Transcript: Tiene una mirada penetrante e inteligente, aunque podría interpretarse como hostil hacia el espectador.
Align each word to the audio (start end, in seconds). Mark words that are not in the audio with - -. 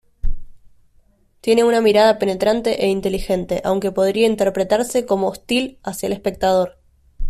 Tiene 1.41 1.63
una 1.63 1.79
mirada 1.79 2.17
penetrante 2.17 2.83
e 2.83 2.87
inteligente, 2.89 3.61
aunque 3.63 3.91
podría 3.91 4.25
interpretarse 4.25 5.05
como 5.05 5.27
hostil 5.27 5.77
hacia 5.83 6.07
el 6.07 6.13
espectador. 6.13 6.79